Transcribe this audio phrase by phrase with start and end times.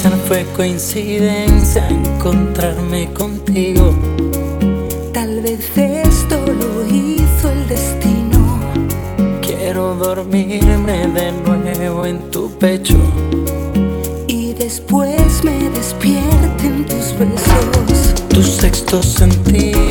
[0.00, 3.94] Quizá fue coincidencia encontrarme contigo.
[5.12, 8.58] Tal vez esto lo hizo el destino.
[9.42, 12.96] Quiero dormirme de nuevo en tu pecho.
[14.26, 18.14] Y después me despierten tus besos.
[18.30, 19.89] Tu sexto sentido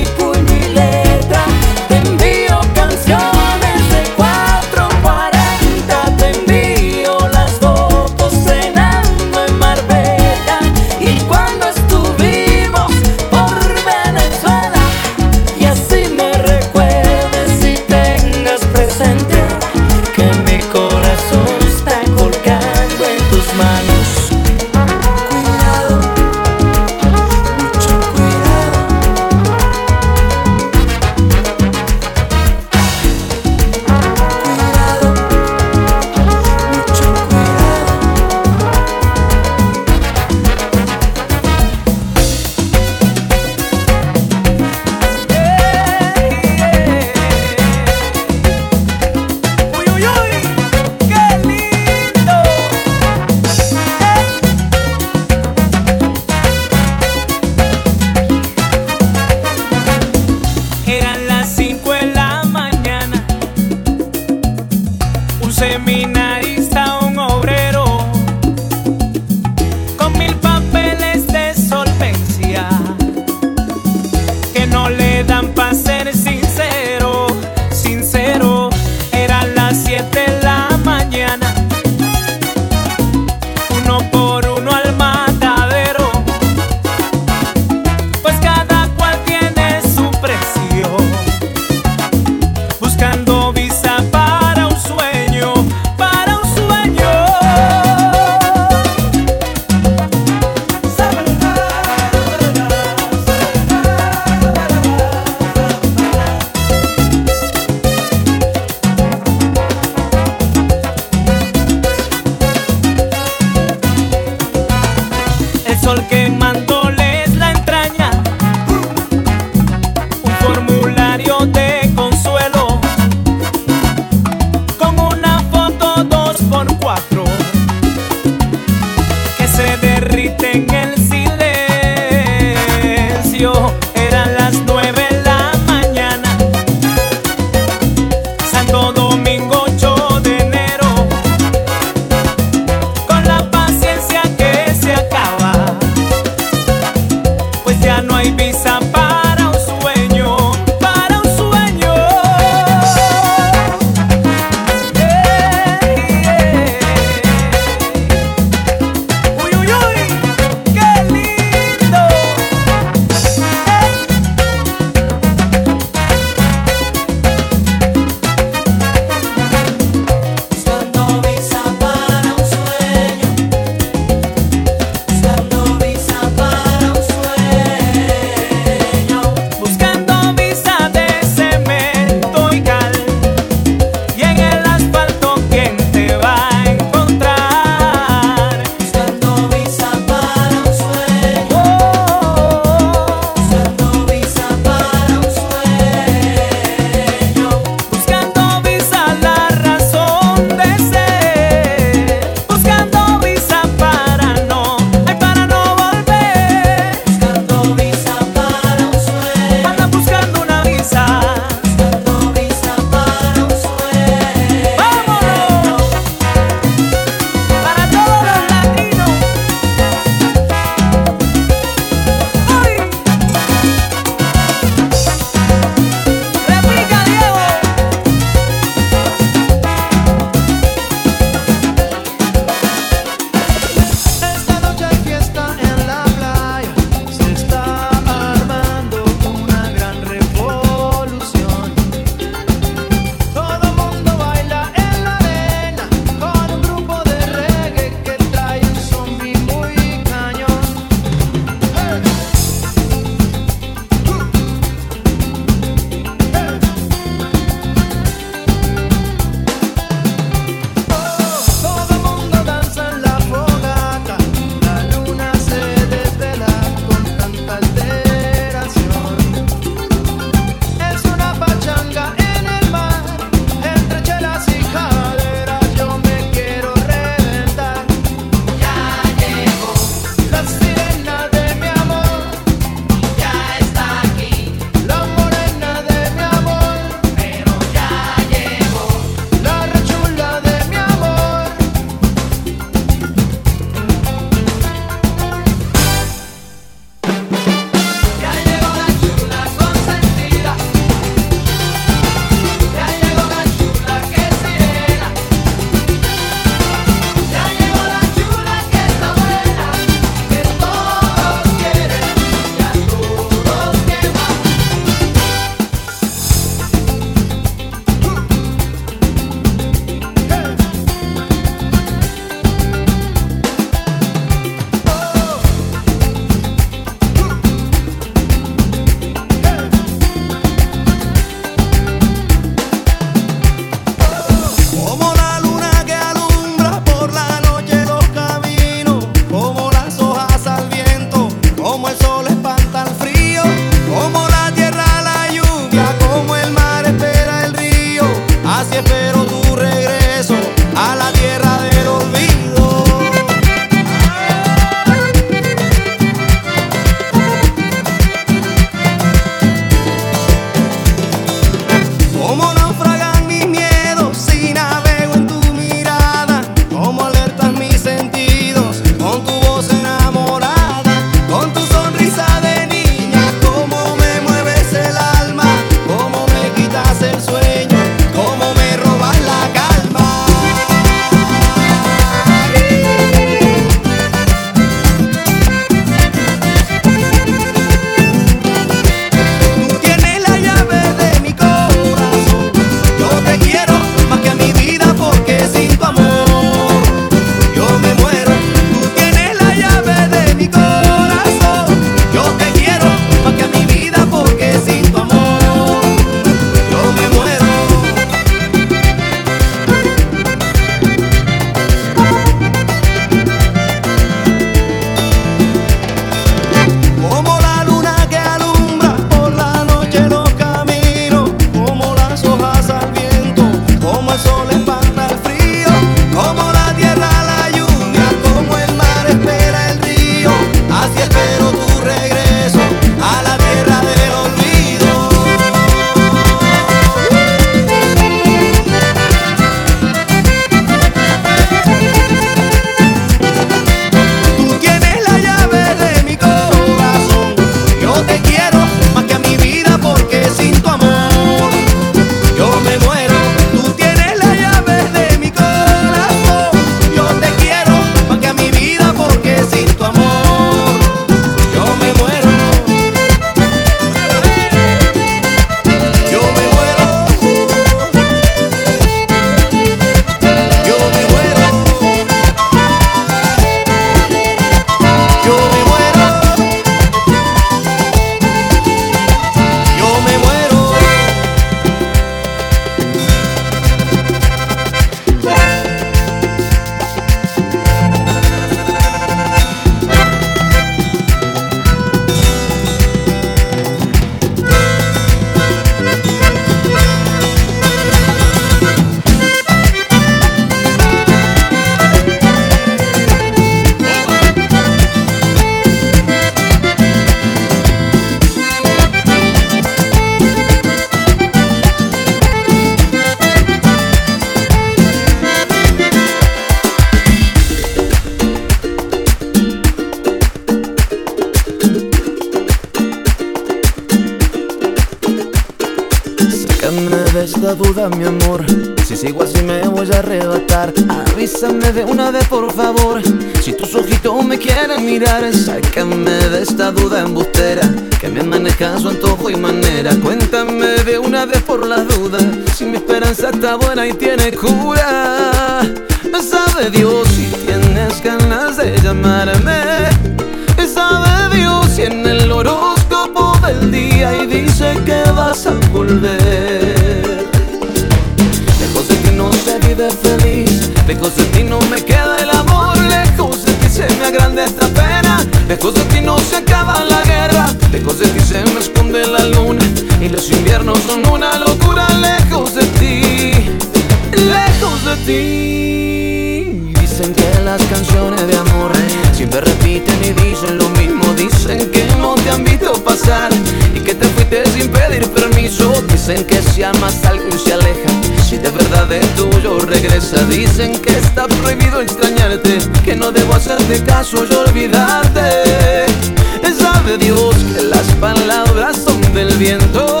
[597.30, 600.00] Que las palabras son del viento.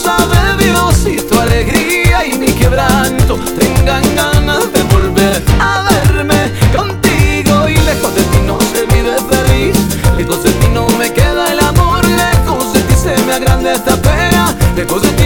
[0.00, 7.68] Sabe Dios si tu alegría y mi quebranto tengan ganas de volver a verme contigo
[7.68, 9.76] y lejos de ti no se vive feliz,
[10.16, 13.96] lejos de ti no me queda el amor, lejos de ti se me agranda esta
[13.96, 15.19] pena, lejos de ti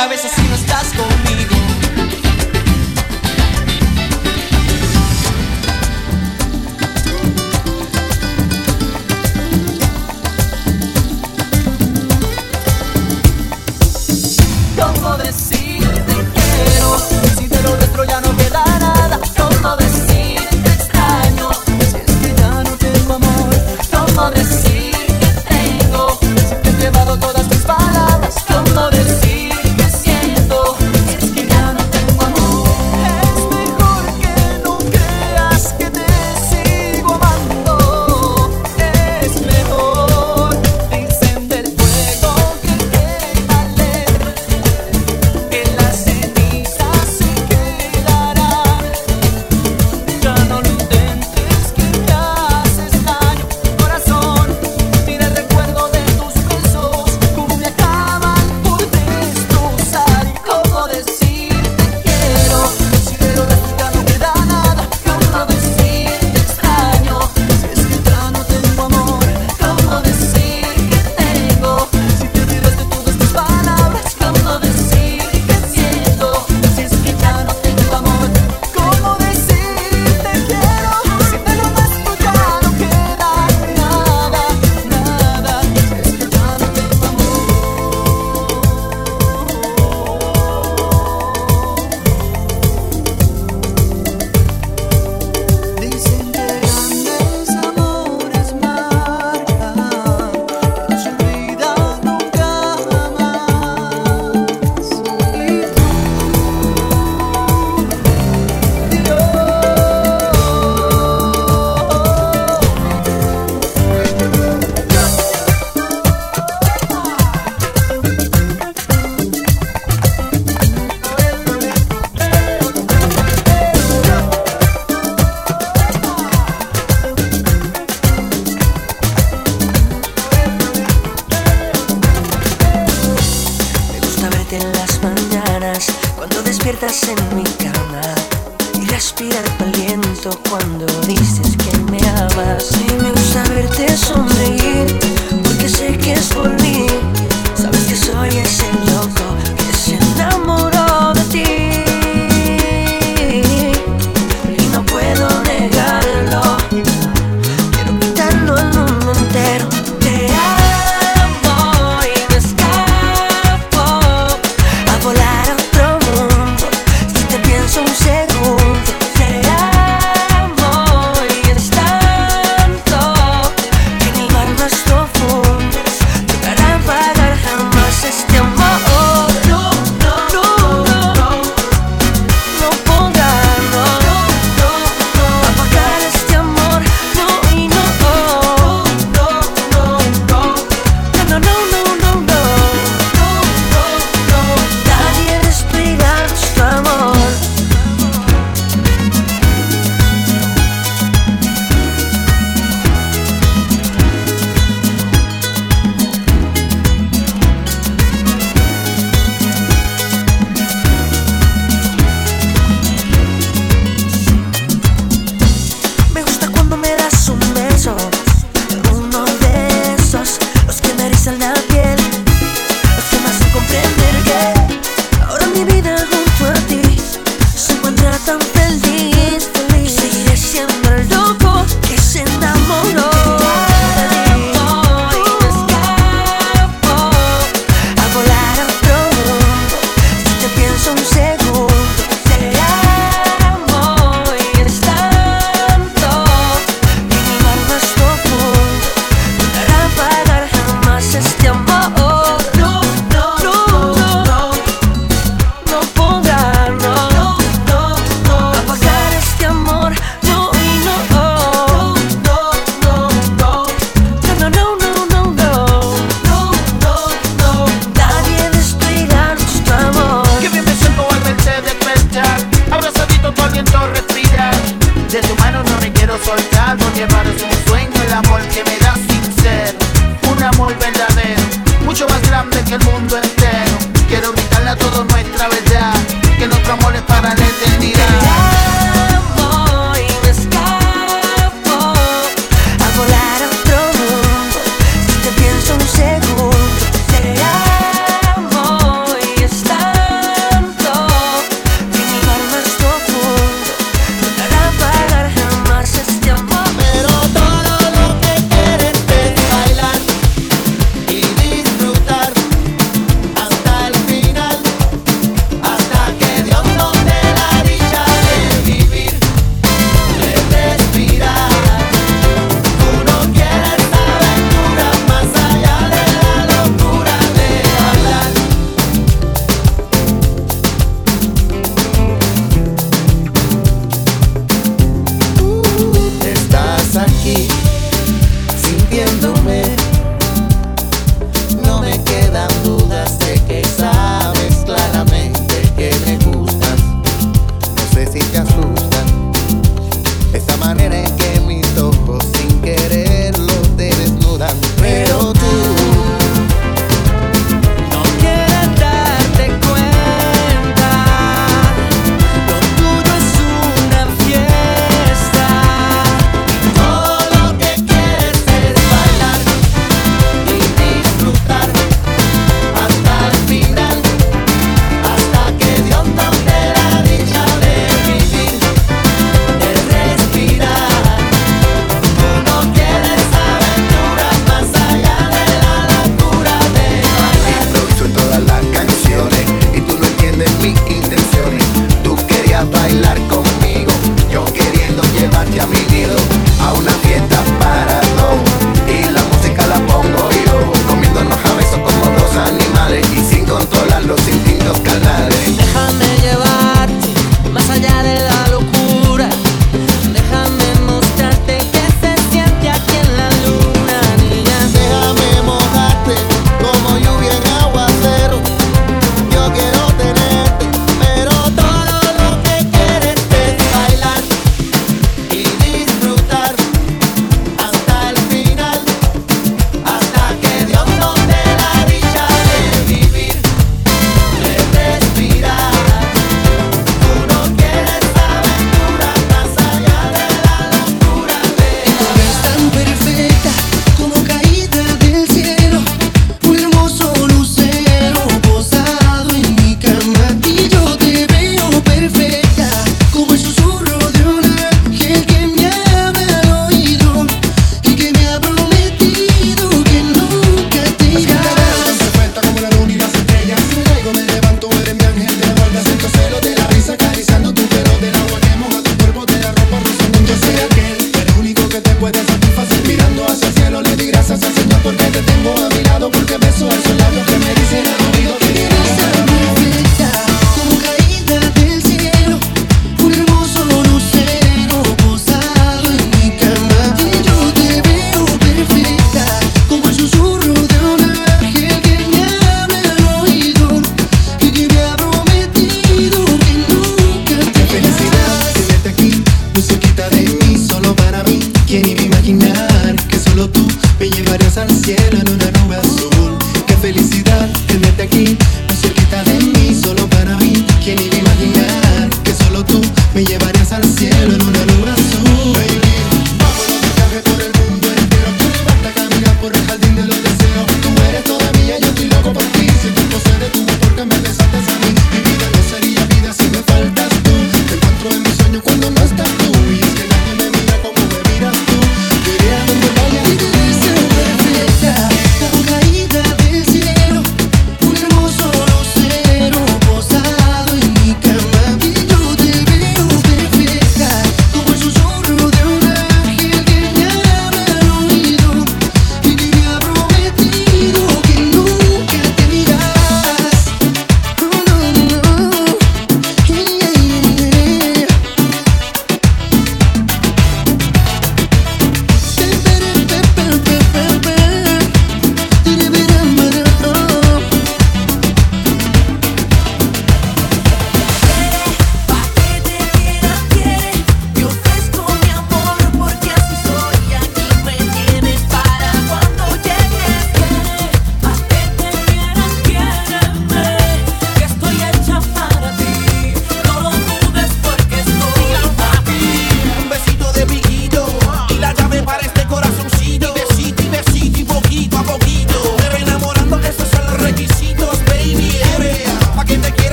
[0.00, 0.30] cabeza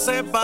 [0.00, 0.39] Say bye.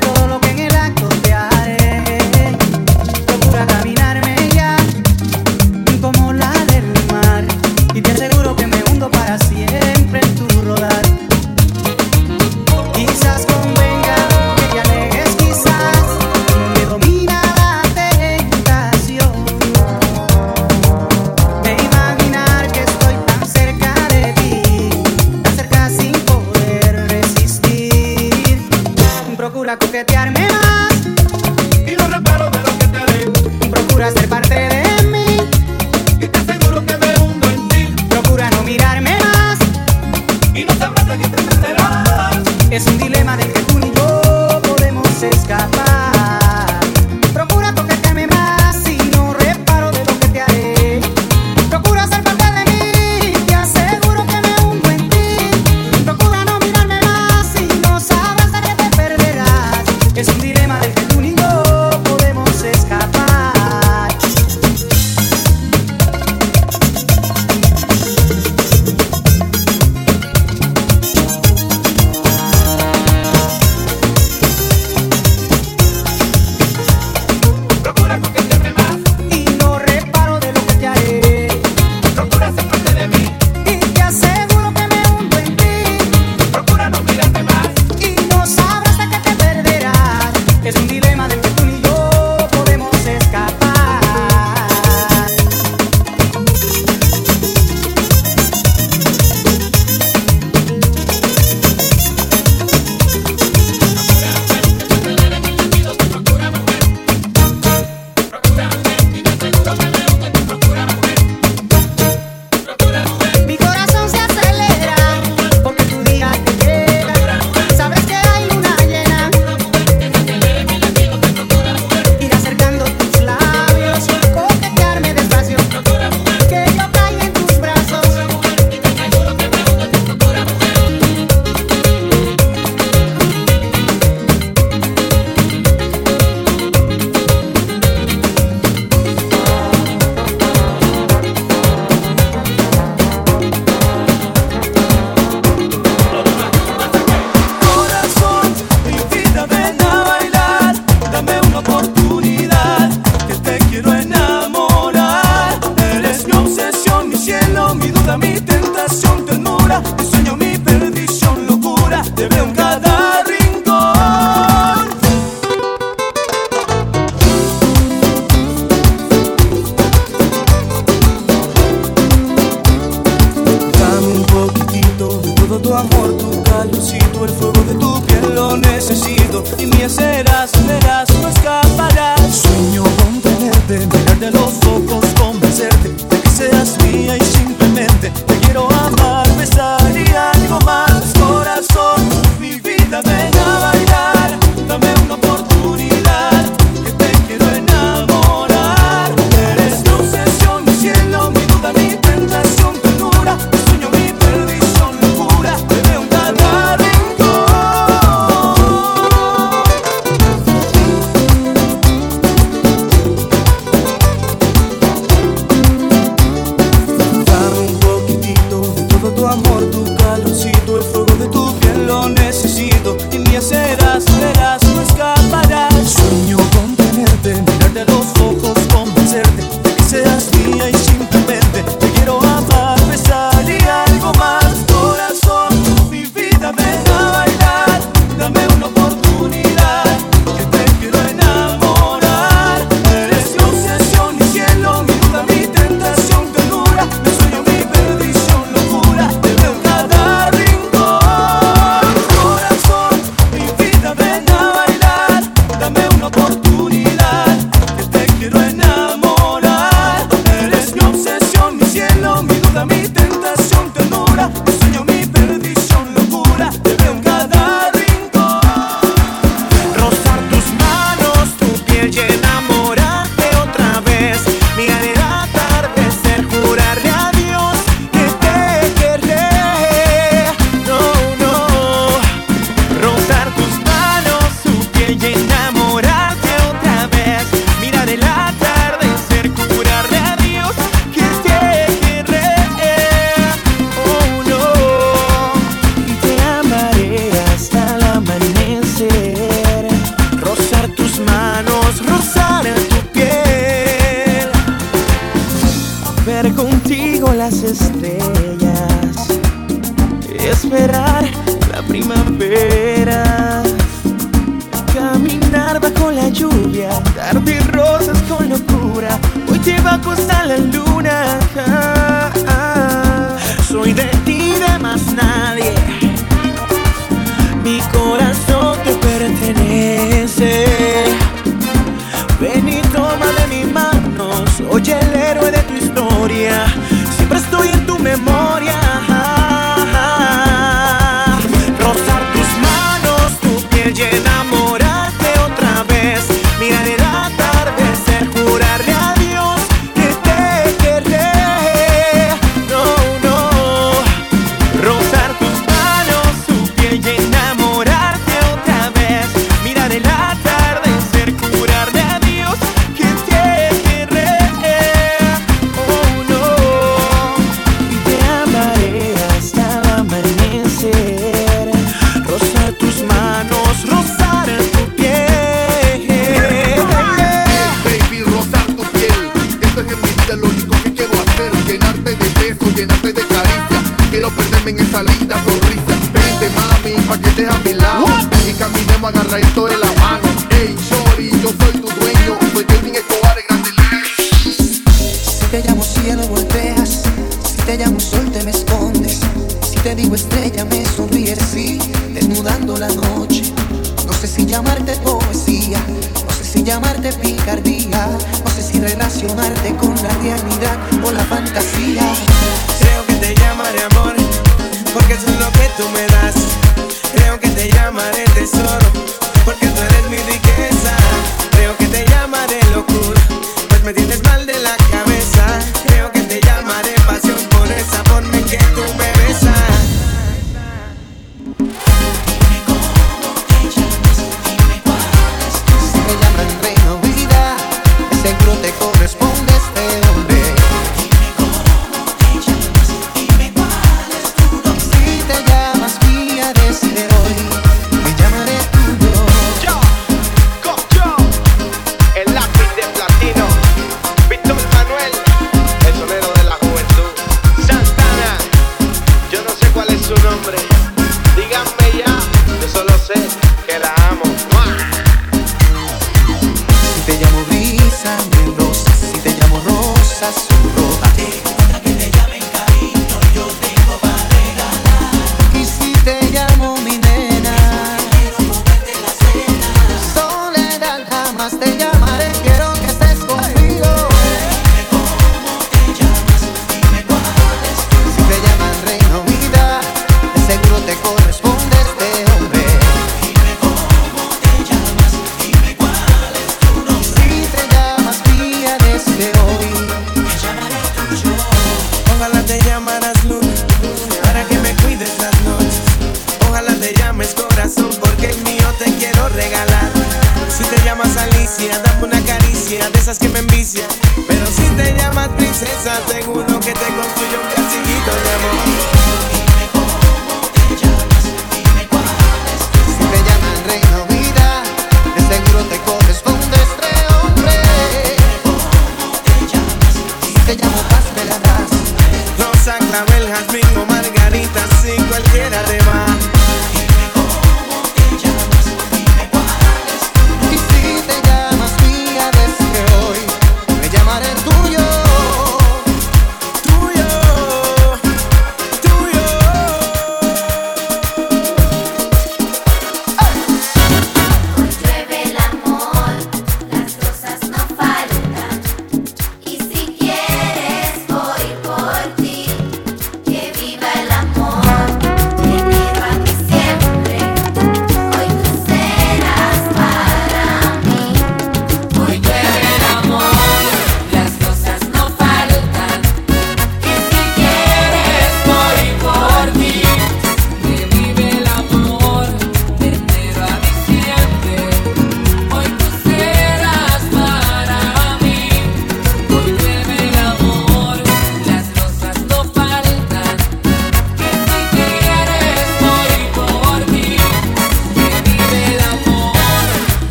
[0.00, 0.43] todo lo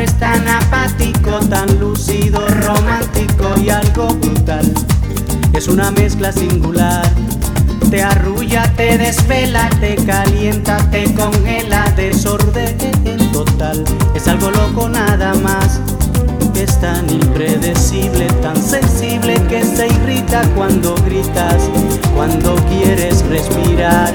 [0.00, 4.72] es tan apático, tan lúcido, romántico y algo brutal.
[5.52, 7.06] Es una mezcla singular.
[7.90, 12.76] Te arrulla, te desvela, te calienta, te congela, desorden
[13.32, 13.84] total.
[14.14, 15.80] Es algo loco nada más.
[16.54, 21.68] Es tan impredecible, tan sensible que se irrita cuando gritas,
[22.14, 24.14] cuando quieres respirar.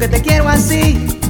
[0.00, 1.29] porque te quiero así.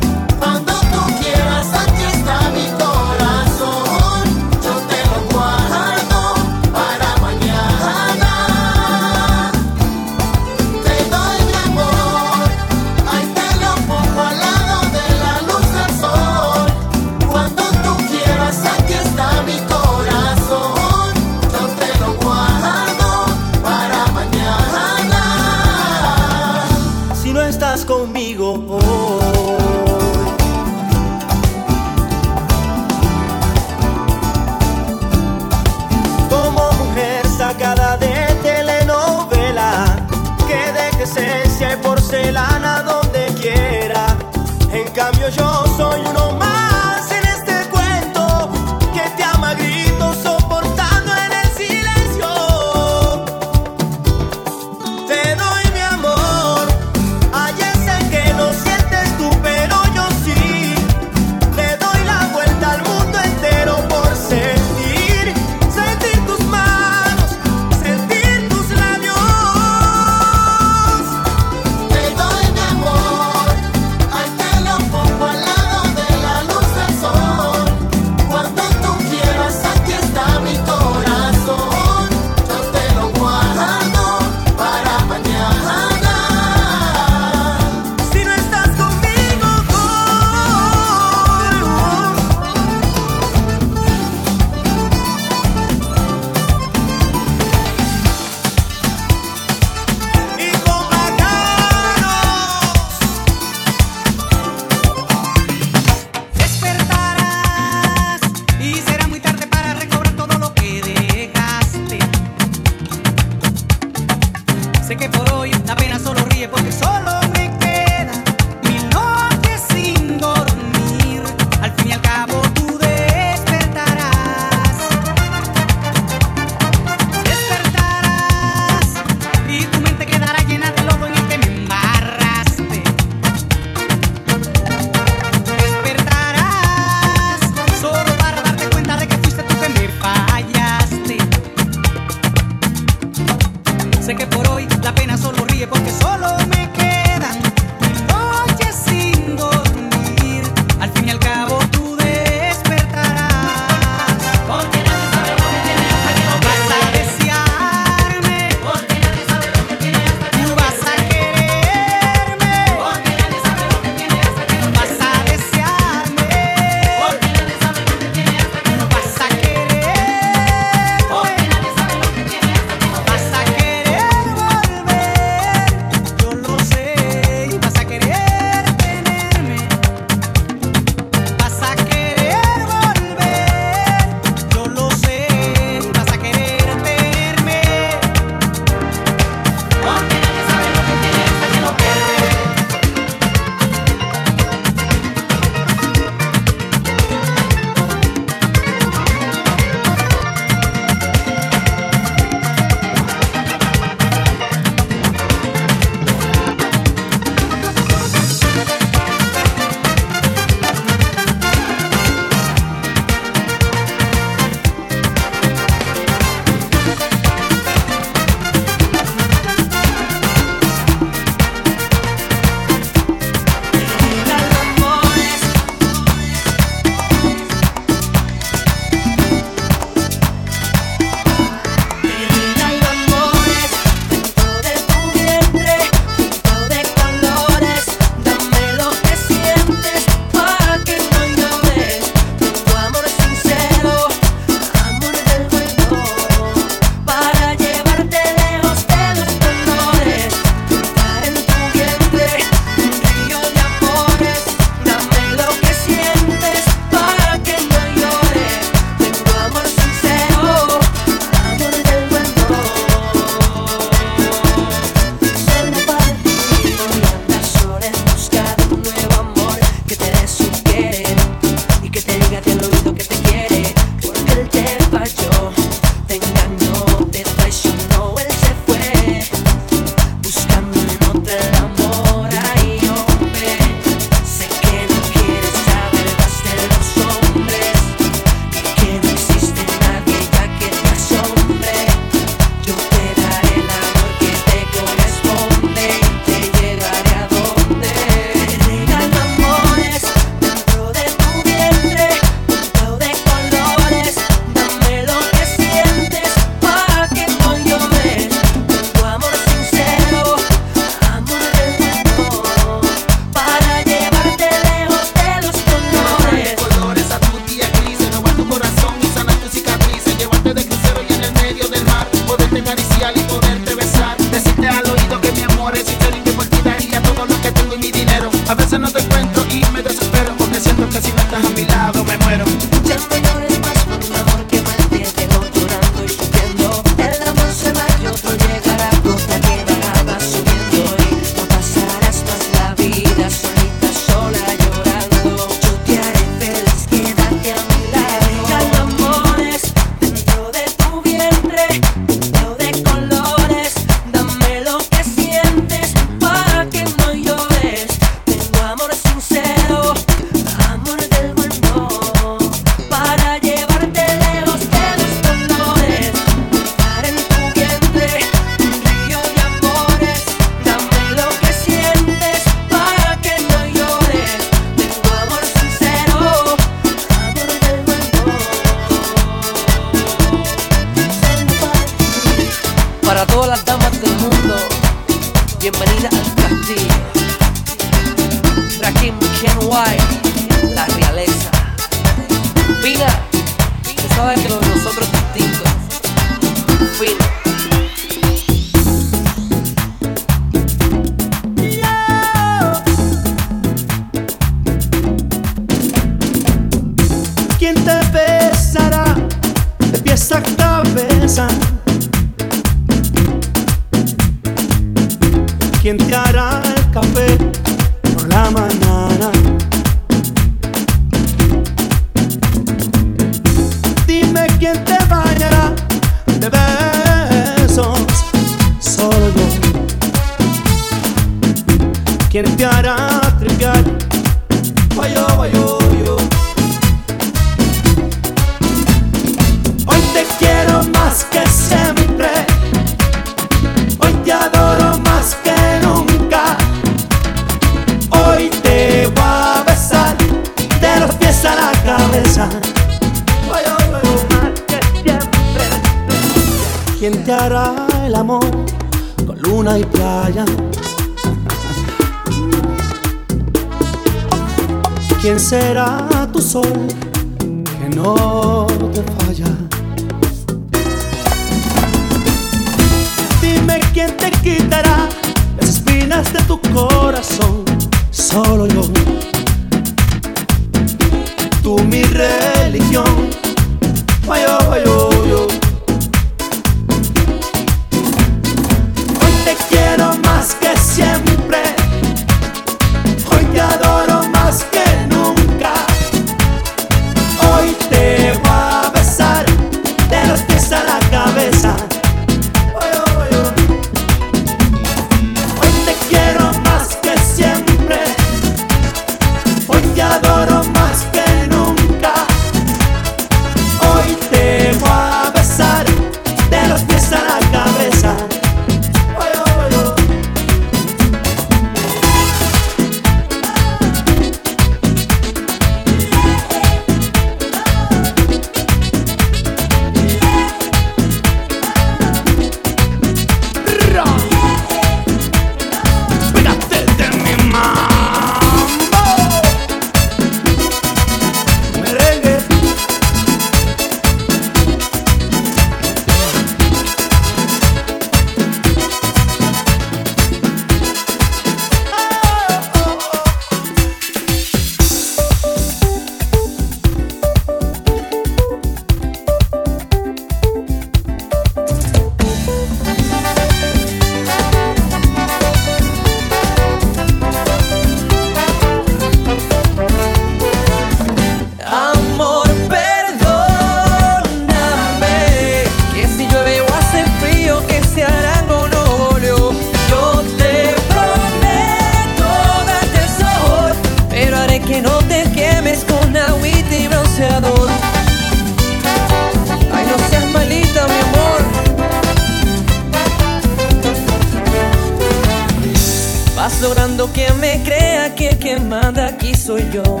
[596.60, 600.00] logrando que me crea que quien manda aquí soy yo.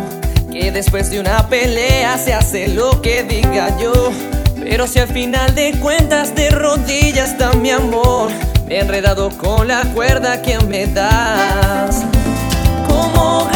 [0.50, 3.92] Que después de una pelea se hace lo que diga yo.
[4.56, 8.30] Pero si al final de cuentas de rodillas está mi amor,
[8.66, 12.04] me enredado con la cuerda que me das.
[12.88, 13.48] Como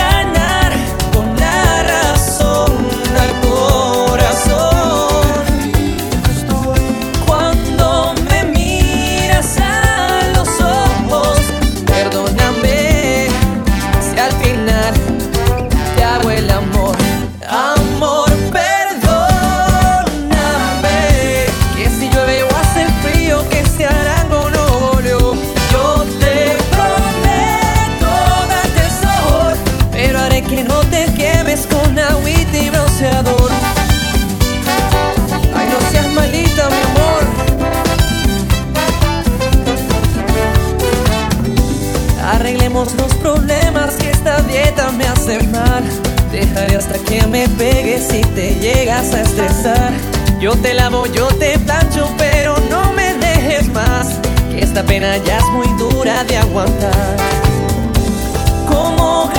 [44.42, 45.84] dieta me hace mal.
[46.30, 49.92] Dejaré hasta que me pegues si te llegas a estresar.
[50.40, 54.18] Yo te lavo, yo te plancho, pero no me dejes más.
[54.50, 57.16] Que esta pena ya es muy dura de aguantar.
[58.68, 59.30] Como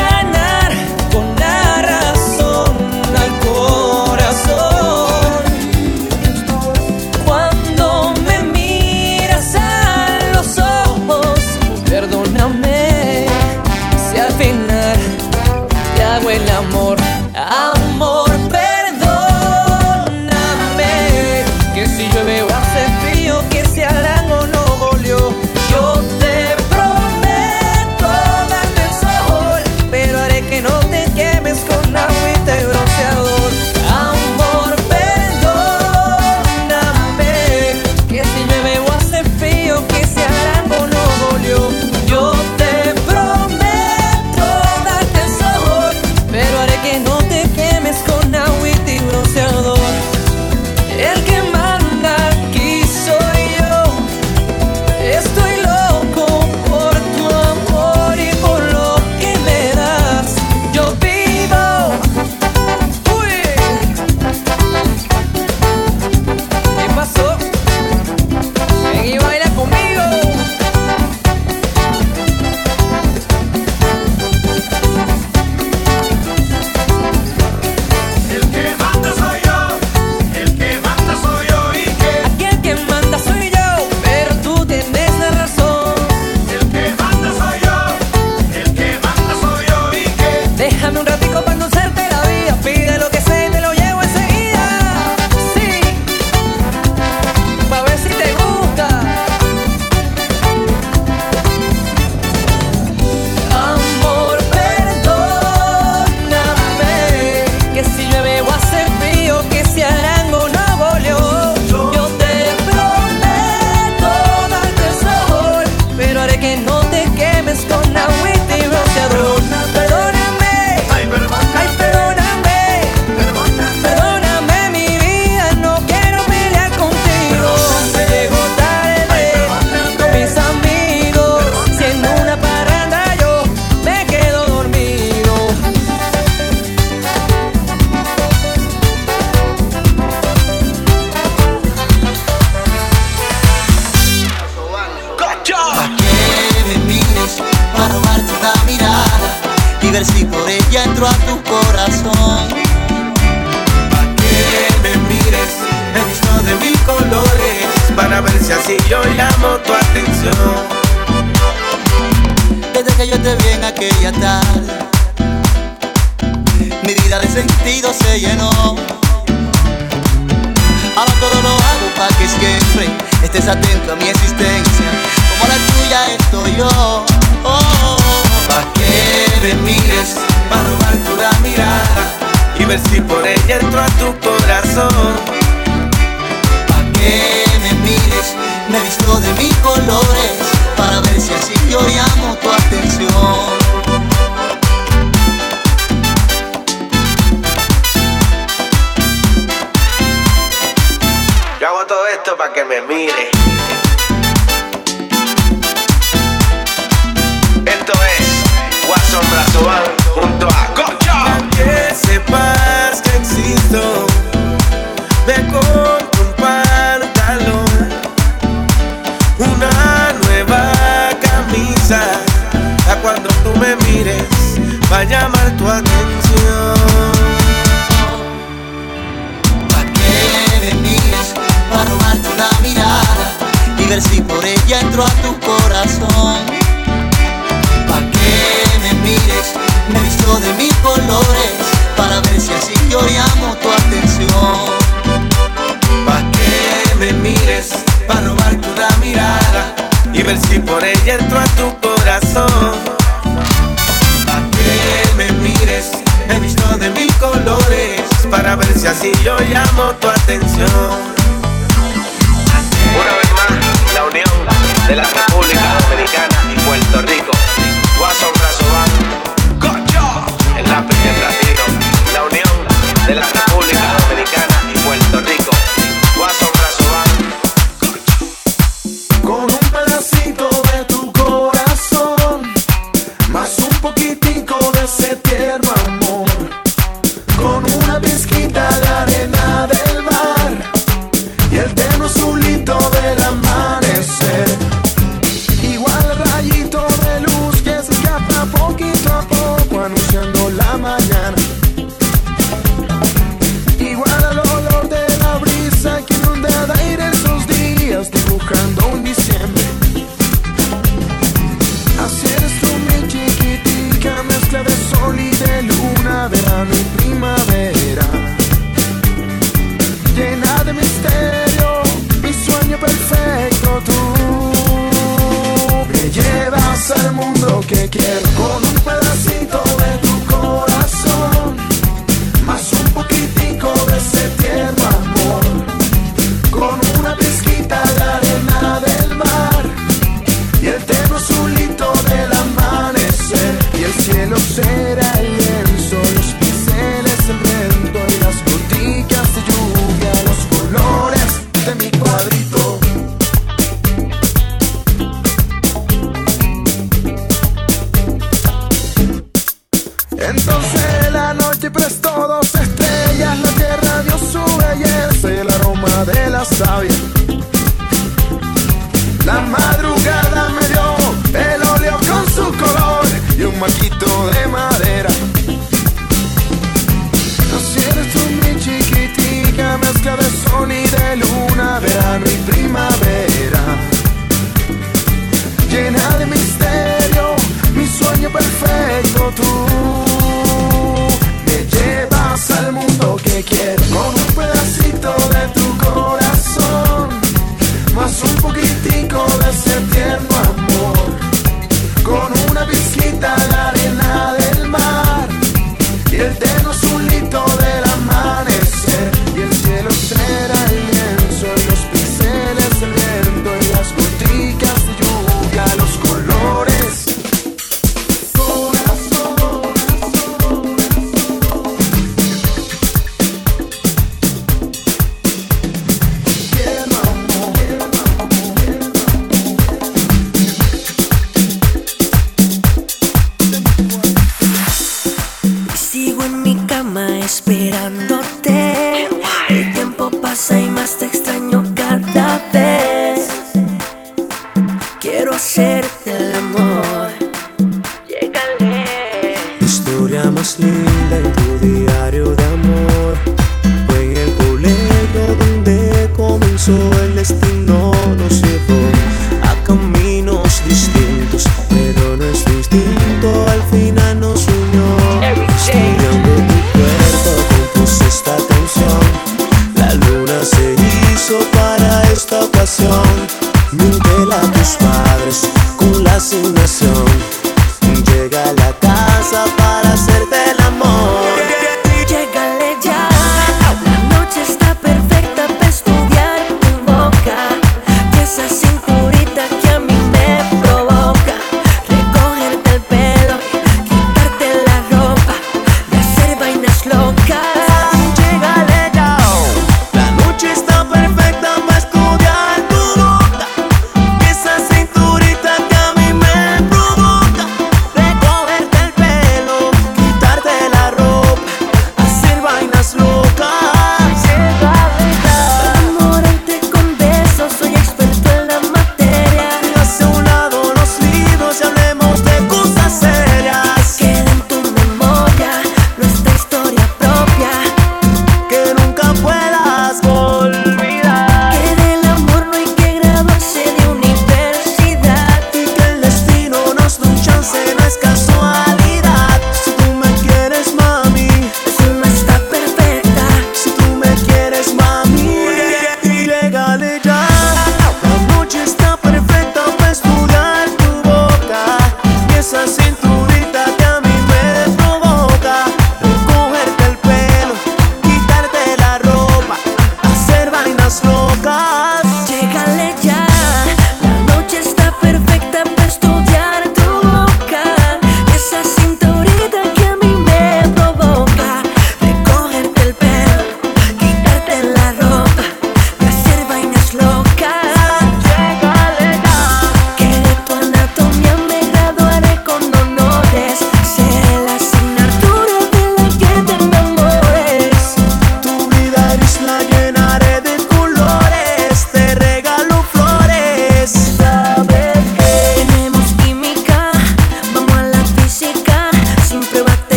[202.54, 203.53] que me mire.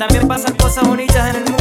[0.00, 1.59] También pasan cosas bonitas en el mundo.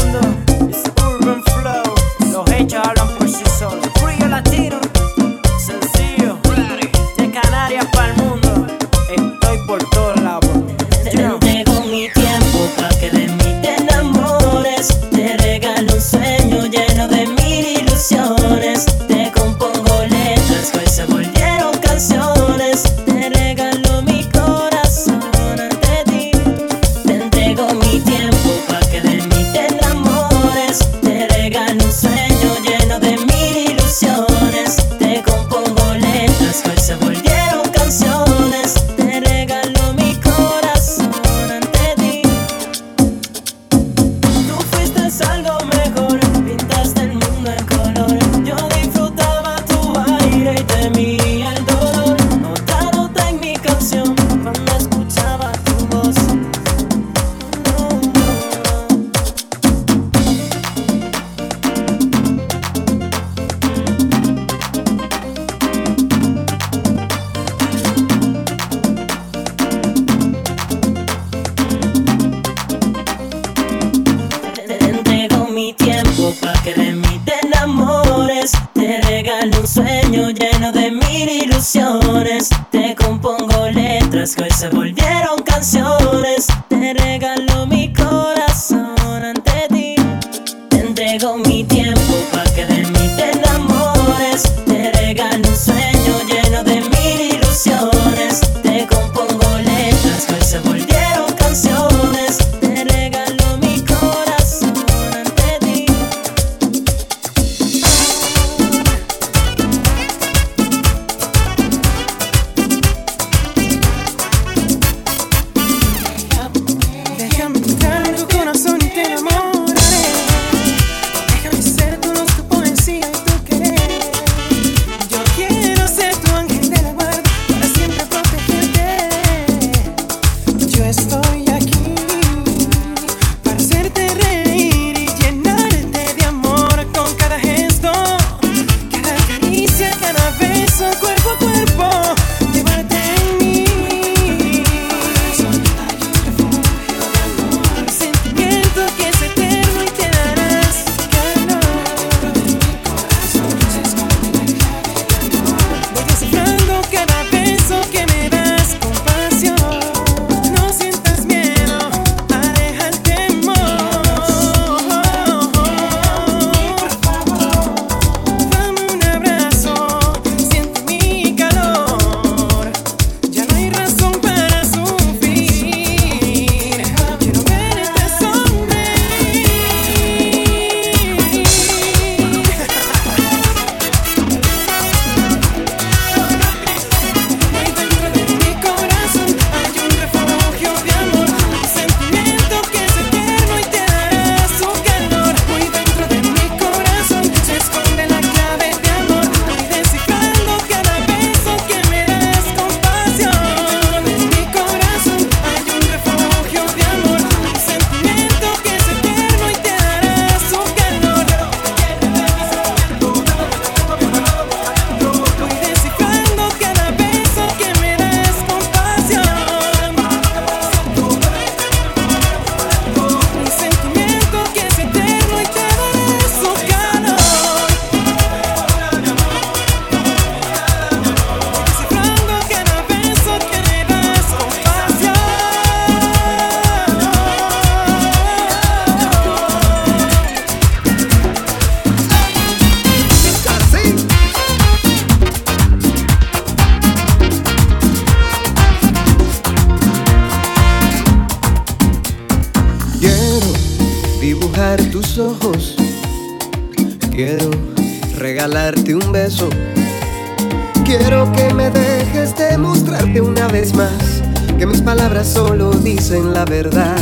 [265.71, 266.97] dicen la verdad.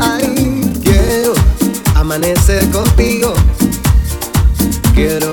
[0.00, 1.34] Ay, quiero
[1.94, 3.34] amanecer contigo.
[4.94, 5.32] Quiero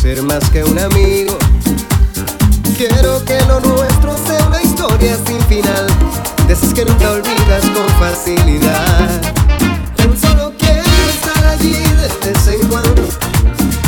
[0.00, 1.36] ser más que un amigo.
[2.76, 5.86] Quiero que lo nuestro sea una historia sin final,
[6.46, 9.20] de esas que nunca olvidas con facilidad.
[9.98, 13.02] Yo solo quiero estar allí de vez en cuando,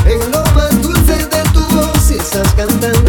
[0.07, 3.00] en lo más dulce de tu voz y esas cantando.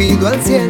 [0.00, 0.69] pido al cielo.